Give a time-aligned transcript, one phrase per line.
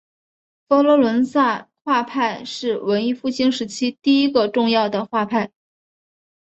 [0.67, 5.51] 佛罗伦萨画派是文艺复兴时期第一个重要的画派。